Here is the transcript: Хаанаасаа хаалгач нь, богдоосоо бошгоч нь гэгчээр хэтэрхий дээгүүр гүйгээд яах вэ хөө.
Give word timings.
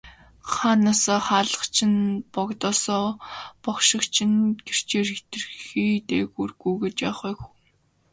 Хаанаасаа 0.51 1.19
хаалгач 1.27 1.75
нь, 1.91 2.03
богдоосоо 2.33 3.07
бошгоч 3.63 4.15
нь 4.29 4.37
гэгчээр 4.65 5.07
хэтэрхий 5.15 5.93
дээгүүр 6.07 6.51
гүйгээд 6.59 6.97
яах 7.07 7.19
вэ 7.23 7.31
хөө. 7.41 7.47